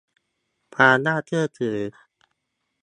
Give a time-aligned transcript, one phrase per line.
[0.75, 1.77] ความน่าเชื่อถือ